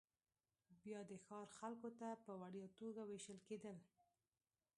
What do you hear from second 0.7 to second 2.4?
بیا د ښار خلکو ته په